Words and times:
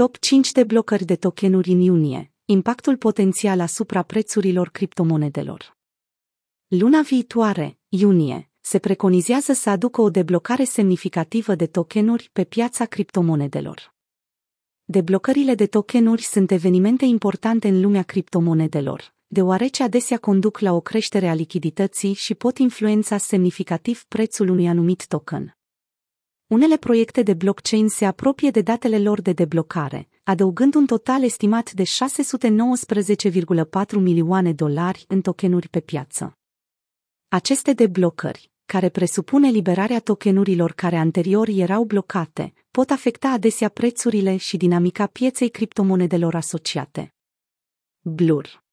Top 0.00 0.16
5 0.16 0.52
de 0.52 0.64
blocări 0.64 1.04
de 1.04 1.16
tokenuri 1.16 1.70
în 1.70 1.80
iunie, 1.80 2.32
impactul 2.44 2.96
potențial 2.96 3.60
asupra 3.60 4.02
prețurilor 4.02 4.68
criptomonedelor. 4.68 5.76
Luna 6.66 7.00
viitoare, 7.00 7.78
iunie, 7.88 8.50
se 8.60 8.78
preconizează 8.78 9.52
să 9.52 9.70
aducă 9.70 10.00
o 10.00 10.10
deblocare 10.10 10.64
semnificativă 10.64 11.54
de 11.54 11.66
tokenuri 11.66 12.30
pe 12.32 12.44
piața 12.44 12.84
criptomonedelor. 12.84 13.94
Deblocările 14.84 15.54
de 15.54 15.66
tokenuri 15.66 16.22
sunt 16.22 16.50
evenimente 16.50 17.04
importante 17.04 17.68
în 17.68 17.80
lumea 17.80 18.02
criptomonedelor, 18.02 19.14
deoarece 19.26 19.82
adesea 19.82 20.18
conduc 20.18 20.58
la 20.58 20.72
o 20.72 20.80
creștere 20.80 21.28
a 21.28 21.34
lichidității 21.34 22.12
și 22.12 22.34
pot 22.34 22.58
influența 22.58 23.16
semnificativ 23.16 24.04
prețul 24.08 24.48
unui 24.48 24.68
anumit 24.68 25.06
token. 25.06 25.56
Unele 26.54 26.76
proiecte 26.76 27.22
de 27.22 27.34
blockchain 27.34 27.88
se 27.88 28.04
apropie 28.04 28.50
de 28.50 28.60
datele 28.60 28.98
lor 28.98 29.20
de 29.20 29.32
deblocare, 29.32 30.08
adăugând 30.22 30.74
un 30.74 30.86
total 30.86 31.22
estimat 31.22 31.72
de 31.72 31.82
619,4 31.82 31.88
milioane 33.94 34.52
dolari 34.52 35.04
în 35.08 35.20
tokenuri 35.20 35.68
pe 35.68 35.80
piață. 35.80 36.38
Aceste 37.28 37.72
deblocări, 37.72 38.50
care 38.64 38.88
presupune 38.88 39.48
liberarea 39.48 40.00
tokenurilor 40.00 40.72
care 40.72 40.96
anterior 40.96 41.48
erau 41.48 41.84
blocate, 41.84 42.54
pot 42.70 42.90
afecta 42.90 43.28
adesea 43.28 43.68
prețurile 43.68 44.36
și 44.36 44.56
dinamica 44.56 45.06
pieței 45.06 45.48
criptomonedelor 45.48 46.34
asociate. 46.34 47.14
Blur 48.00 48.64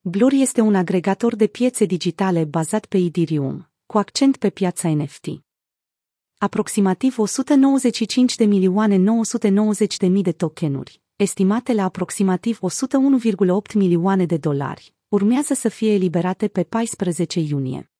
Blur 0.00 0.32
este 0.32 0.60
un 0.60 0.74
agregator 0.74 1.36
de 1.36 1.46
piețe 1.46 1.84
digitale 1.84 2.44
bazat 2.44 2.86
pe 2.86 2.98
Ethereum, 2.98 3.70
cu 3.86 3.98
accent 3.98 4.36
pe 4.36 4.50
piața 4.50 4.88
NFT 4.88 5.26
aproximativ 6.42 7.18
195 7.18 8.34
de 8.34 8.44
milioane 8.44 8.96
990 8.96 9.96
de 9.96 10.06
mii 10.06 10.22
de 10.22 10.32
tokenuri, 10.32 11.00
estimate 11.16 11.72
la 11.72 11.84
aproximativ 11.84 12.58
101,8 12.58 13.74
milioane 13.74 14.26
de 14.26 14.36
dolari, 14.36 14.94
urmează 15.08 15.54
să 15.54 15.68
fie 15.68 15.92
eliberate 15.92 16.48
pe 16.48 16.62
14 16.62 17.40
iunie. 17.40 17.90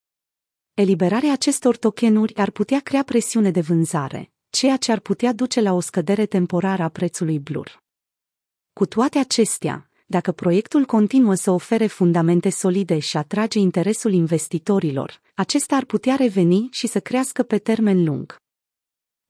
Eliberarea 0.74 1.32
acestor 1.32 1.76
tokenuri 1.76 2.36
ar 2.36 2.50
putea 2.50 2.80
crea 2.80 3.02
presiune 3.02 3.50
de 3.50 3.60
vânzare, 3.60 4.32
ceea 4.50 4.76
ce 4.76 4.92
ar 4.92 5.00
putea 5.00 5.32
duce 5.32 5.60
la 5.60 5.72
o 5.72 5.80
scădere 5.80 6.26
temporară 6.26 6.82
a 6.82 6.88
prețului 6.88 7.38
Blur. 7.38 7.82
Cu 8.72 8.86
toate 8.86 9.18
acestea, 9.18 9.88
dacă 10.06 10.32
proiectul 10.32 10.84
continuă 10.84 11.34
să 11.34 11.50
ofere 11.50 11.86
fundamente 11.86 12.50
solide 12.50 12.98
și 12.98 13.16
atrage 13.16 13.58
interesul 13.58 14.12
investitorilor, 14.12 15.20
acesta 15.34 15.76
ar 15.76 15.84
putea 15.84 16.14
reveni 16.14 16.68
și 16.70 16.86
să 16.86 17.00
crească 17.00 17.42
pe 17.42 17.58
termen 17.58 18.04
lung. 18.04 18.41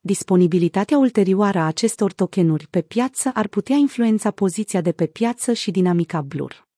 Disponibilitatea 0.05 0.99
ulterioară 0.99 1.59
a 1.59 1.67
acestor 1.67 2.13
tokenuri 2.13 2.67
pe 2.71 2.83
piață 2.83 3.31
ar 3.35 3.49
putea 3.49 3.77
influența 3.77 4.31
poziția 4.31 4.81
de 4.81 4.93
pe 4.93 5.07
piață 5.07 5.53
și 5.53 5.71
dinamica 5.71 6.21
Blur. 6.21 6.69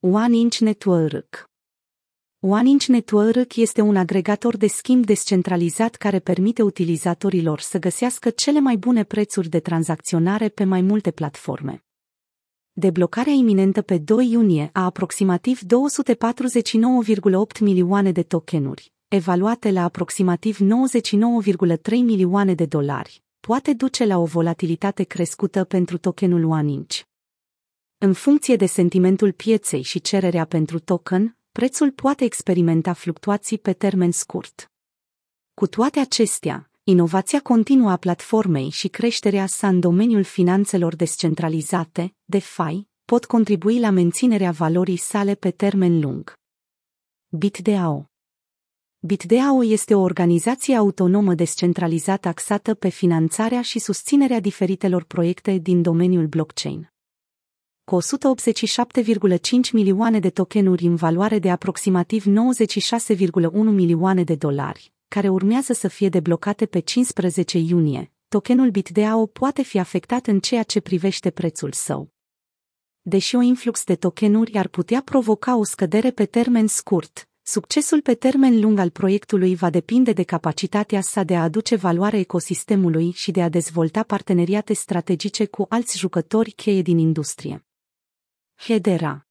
One 0.00 0.36
Inch 0.36 0.58
Network 0.58 1.50
One 2.40 2.68
Inch 2.68 2.84
Network 2.84 3.56
este 3.56 3.80
un 3.80 3.96
agregator 3.96 4.56
de 4.56 4.66
schimb 4.66 5.04
descentralizat 5.04 5.94
care 5.94 6.18
permite 6.18 6.62
utilizatorilor 6.62 7.60
să 7.60 7.78
găsească 7.78 8.30
cele 8.30 8.60
mai 8.60 8.76
bune 8.76 9.04
prețuri 9.04 9.48
de 9.48 9.60
tranzacționare 9.60 10.48
pe 10.48 10.64
mai 10.64 10.80
multe 10.80 11.10
platforme. 11.10 11.84
Deblocarea 12.72 13.32
iminentă 13.32 13.82
pe 13.82 13.98
2 13.98 14.30
iunie 14.30 14.70
a 14.72 14.84
aproximativ 14.84 15.60
249,8 15.60 15.66
milioane 17.60 18.12
de 18.12 18.22
tokenuri, 18.22 18.93
evaluate 19.14 19.70
la 19.70 19.82
aproximativ 19.82 20.58
99,3 20.58 20.66
milioane 21.90 22.54
de 22.54 22.66
dolari, 22.66 23.22
poate 23.40 23.72
duce 23.72 24.04
la 24.04 24.18
o 24.18 24.24
volatilitate 24.24 25.02
crescută 25.02 25.64
pentru 25.64 25.98
tokenul 25.98 26.44
One 26.44 26.70
Inch. 26.70 27.00
În 27.98 28.12
funcție 28.12 28.56
de 28.56 28.66
sentimentul 28.66 29.32
pieței 29.32 29.82
și 29.82 30.00
cererea 30.00 30.44
pentru 30.44 30.78
token, 30.78 31.36
prețul 31.52 31.90
poate 31.90 32.24
experimenta 32.24 32.92
fluctuații 32.92 33.58
pe 33.58 33.72
termen 33.72 34.10
scurt. 34.10 34.70
Cu 35.54 35.66
toate 35.66 36.00
acestea, 36.00 36.70
inovația 36.84 37.40
continuă 37.40 37.90
a 37.90 37.96
platformei 37.96 38.70
și 38.70 38.88
creșterea 38.88 39.46
sa 39.46 39.68
în 39.68 39.80
domeniul 39.80 40.22
finanțelor 40.22 40.96
descentralizate, 40.96 42.14
DeFi, 42.24 42.86
pot 43.04 43.24
contribui 43.24 43.80
la 43.80 43.90
menținerea 43.90 44.50
valorii 44.50 44.96
sale 44.96 45.34
pe 45.34 45.50
termen 45.50 46.00
lung. 46.00 46.32
BitDAO 47.28 48.08
BitDAO 49.06 49.64
este 49.64 49.94
o 49.94 50.00
organizație 50.00 50.76
autonomă 50.76 51.34
descentralizată 51.34 52.28
axată 52.28 52.74
pe 52.74 52.88
finanțarea 52.88 53.62
și 53.62 53.78
susținerea 53.78 54.40
diferitelor 54.40 55.04
proiecte 55.04 55.58
din 55.58 55.82
domeniul 55.82 56.26
blockchain. 56.26 56.92
Cu 57.84 57.98
187,5 58.02 59.38
milioane 59.72 60.18
de 60.18 60.30
tokenuri 60.30 60.84
în 60.84 60.94
valoare 60.94 61.38
de 61.38 61.50
aproximativ 61.50 62.24
96,1 62.24 62.30
milioane 63.52 64.22
de 64.22 64.34
dolari, 64.34 64.92
care 65.08 65.28
urmează 65.28 65.72
să 65.72 65.88
fie 65.88 66.08
deblocate 66.08 66.66
pe 66.66 66.78
15 66.78 67.58
iunie, 67.58 68.12
tokenul 68.28 68.70
BitDAO 68.70 69.26
poate 69.26 69.62
fi 69.62 69.78
afectat 69.78 70.26
în 70.26 70.40
ceea 70.40 70.62
ce 70.62 70.80
privește 70.80 71.30
prețul 71.30 71.72
său. 71.72 72.12
Deși 73.02 73.36
o 73.36 73.40
influx 73.40 73.84
de 73.84 73.94
tokenuri 73.94 74.58
ar 74.58 74.68
putea 74.68 75.02
provoca 75.04 75.56
o 75.56 75.64
scădere 75.64 76.10
pe 76.10 76.24
termen 76.24 76.66
scurt, 76.66 77.28
succesul 77.46 78.00
pe 78.00 78.14
termen 78.14 78.60
lung 78.60 78.78
al 78.78 78.90
proiectului 78.90 79.54
va 79.54 79.70
depinde 79.70 80.12
de 80.12 80.22
capacitatea 80.22 81.00
sa 81.00 81.22
de 81.22 81.36
a 81.36 81.42
aduce 81.42 81.76
valoare 81.76 82.18
ecosistemului 82.18 83.10
și 83.10 83.30
de 83.30 83.42
a 83.42 83.48
dezvolta 83.48 84.02
parteneriate 84.02 84.72
strategice 84.72 85.46
cu 85.46 85.66
alți 85.68 85.98
jucători 85.98 86.50
cheie 86.50 86.82
din 86.82 86.98
industrie. 86.98 87.66
Hedera 88.56 89.26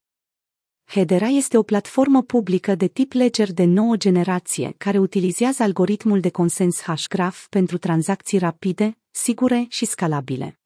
Hedera 0.86 1.28
este 1.28 1.58
o 1.58 1.64
platformă 1.64 2.24
publică 2.24 2.76
de 2.76 2.88
tip 2.88 3.14
ledger 3.14 3.52
de 3.54 3.64
nouă 3.64 3.96
generație 3.96 4.74
care 4.78 4.98
utilizează 4.98 5.64
algoritmul 5.64 6.20
de 6.20 6.30
consens 6.30 6.82
Hashgraph 6.82 7.46
pentru 7.50 7.78
tranzacții 7.78 8.38
rapide, 8.38 8.98
sigure 9.12 9.66
și 9.70 9.86
scalabile. 9.86 10.60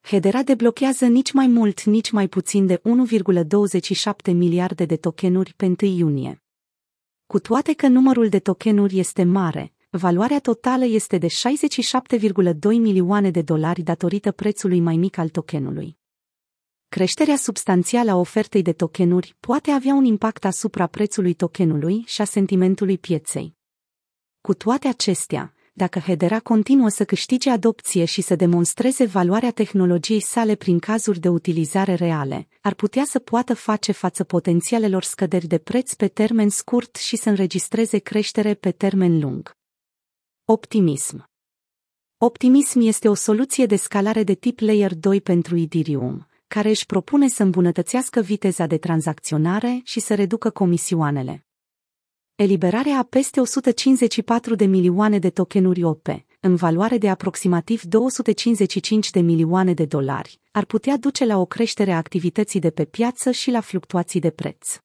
Hedera 0.00 0.42
deblochează 0.42 1.06
nici 1.06 1.32
mai 1.32 1.46
mult, 1.46 1.82
nici 1.82 2.10
mai 2.10 2.28
puțin 2.28 2.66
de 2.66 2.80
1,27 2.80 4.32
miliarde 4.32 4.84
de 4.84 4.96
tokenuri 4.96 5.54
pe 5.56 5.64
1 5.66 5.76
iunie. 5.80 6.40
Cu 7.26 7.38
toate 7.38 7.72
că 7.72 7.88
numărul 7.88 8.28
de 8.28 8.38
tokenuri 8.38 8.98
este 8.98 9.24
mare, 9.24 9.72
valoarea 9.90 10.40
totală 10.40 10.84
este 10.84 11.18
de 11.18 11.26
67,2 11.26 11.32
milioane 12.62 13.30
de 13.30 13.42
dolari 13.42 13.82
datorită 13.82 14.32
prețului 14.32 14.80
mai 14.80 14.96
mic 14.96 15.18
al 15.18 15.28
tokenului. 15.28 15.98
Creșterea 16.88 17.36
substanțială 17.36 18.10
a 18.10 18.16
ofertei 18.16 18.62
de 18.62 18.72
tokenuri 18.72 19.36
poate 19.40 19.70
avea 19.70 19.94
un 19.94 20.04
impact 20.04 20.44
asupra 20.44 20.86
prețului 20.86 21.34
tokenului 21.34 22.02
și 22.06 22.20
a 22.20 22.24
sentimentului 22.24 22.98
pieței. 22.98 23.56
Cu 24.40 24.54
toate 24.54 24.88
acestea, 24.88 25.54
dacă 25.76 25.98
Hedera 25.98 26.40
continuă 26.40 26.88
să 26.88 27.04
câștige 27.04 27.50
adopție 27.50 28.04
și 28.04 28.20
să 28.20 28.34
demonstreze 28.34 29.04
valoarea 29.04 29.50
tehnologiei 29.50 30.20
sale 30.20 30.54
prin 30.54 30.78
cazuri 30.78 31.20
de 31.20 31.28
utilizare 31.28 31.94
reale, 31.94 32.48
ar 32.60 32.74
putea 32.74 33.04
să 33.04 33.18
poată 33.18 33.54
face 33.54 33.92
față 33.92 34.24
potențialelor 34.24 35.02
scăderi 35.02 35.46
de 35.46 35.58
preț 35.58 35.92
pe 35.92 36.08
termen 36.08 36.48
scurt 36.48 36.96
și 36.96 37.16
să 37.16 37.28
înregistreze 37.28 37.98
creștere 37.98 38.54
pe 38.54 38.70
termen 38.70 39.18
lung. 39.18 39.56
Optimism 40.44 41.30
Optimism 42.18 42.80
este 42.82 43.08
o 43.08 43.14
soluție 43.14 43.66
de 43.66 43.76
scalare 43.76 44.22
de 44.22 44.34
tip 44.34 44.60
Layer 44.60 44.94
2 44.94 45.20
pentru 45.20 45.56
Ethereum, 45.56 46.26
care 46.46 46.68
își 46.68 46.86
propune 46.86 47.28
să 47.28 47.42
îmbunătățească 47.42 48.20
viteza 48.20 48.66
de 48.66 48.78
tranzacționare 48.78 49.80
și 49.84 50.00
să 50.00 50.14
reducă 50.14 50.50
comisioanele. 50.50 51.45
Eliberarea 52.36 52.98
a 52.98 53.02
peste 53.02 53.40
154 53.40 54.54
de 54.54 54.64
milioane 54.64 55.18
de 55.18 55.30
tokenuri 55.30 55.82
OP, 55.82 56.06
în 56.40 56.54
valoare 56.54 56.98
de 56.98 57.08
aproximativ 57.08 57.82
255 57.82 59.10
de 59.10 59.20
milioane 59.20 59.74
de 59.74 59.84
dolari, 59.84 60.40
ar 60.50 60.64
putea 60.64 60.96
duce 60.96 61.24
la 61.24 61.38
o 61.38 61.44
creștere 61.44 61.92
a 61.92 61.96
activității 61.96 62.60
de 62.60 62.70
pe 62.70 62.84
piață 62.84 63.30
și 63.30 63.50
la 63.50 63.60
fluctuații 63.60 64.20
de 64.20 64.30
preț. 64.30 64.78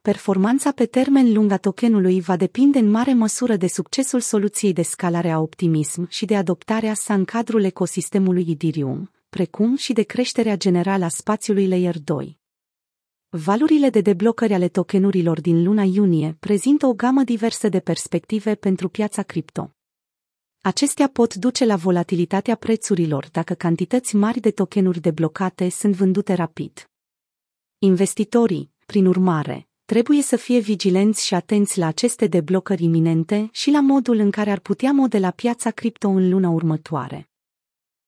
Performanța 0.00 0.72
pe 0.72 0.86
termen 0.86 1.32
lung 1.32 1.50
a 1.50 1.56
tokenului 1.56 2.20
va 2.20 2.36
depinde 2.36 2.78
în 2.78 2.90
mare 2.90 3.12
măsură 3.12 3.56
de 3.56 3.66
succesul 3.66 4.20
soluției 4.20 4.72
de 4.72 4.82
scalare 4.82 5.30
a 5.30 5.40
optimism 5.40 6.06
și 6.08 6.24
de 6.24 6.36
adoptarea 6.36 6.94
sa 6.94 7.14
în 7.14 7.24
cadrul 7.24 7.64
ecosistemului 7.64 8.46
Ethereum, 8.48 9.10
precum 9.28 9.76
și 9.76 9.92
de 9.92 10.02
creșterea 10.02 10.56
generală 10.56 11.04
a 11.04 11.08
spațiului 11.08 11.68
Layer 11.68 11.98
2. 11.98 12.37
Valurile 13.30 13.90
de 13.90 14.00
deblocări 14.00 14.52
ale 14.52 14.68
tokenurilor 14.68 15.40
din 15.40 15.64
luna 15.64 15.82
iunie 15.82 16.36
prezintă 16.40 16.86
o 16.86 16.94
gamă 16.94 17.22
diversă 17.22 17.68
de 17.68 17.80
perspective 17.80 18.54
pentru 18.54 18.88
piața 18.88 19.22
cripto. 19.22 19.74
Acestea 20.60 21.08
pot 21.08 21.34
duce 21.34 21.64
la 21.64 21.76
volatilitatea 21.76 22.54
prețurilor 22.54 23.28
dacă 23.32 23.54
cantități 23.54 24.16
mari 24.16 24.40
de 24.40 24.50
tokenuri 24.50 25.00
deblocate 25.00 25.68
sunt 25.68 25.94
vândute 25.94 26.34
rapid. 26.34 26.90
Investitorii, 27.78 28.72
prin 28.86 29.06
urmare, 29.06 29.68
trebuie 29.84 30.22
să 30.22 30.36
fie 30.36 30.58
vigilenți 30.58 31.26
și 31.26 31.34
atenți 31.34 31.78
la 31.78 31.86
aceste 31.86 32.26
deblocări 32.26 32.84
iminente 32.84 33.48
și 33.52 33.70
la 33.70 33.80
modul 33.80 34.16
în 34.16 34.30
care 34.30 34.50
ar 34.50 34.58
putea 34.58 34.92
modela 34.92 35.30
piața 35.30 35.70
cripto 35.70 36.08
în 36.08 36.28
luna 36.28 36.48
următoare. 36.48 37.30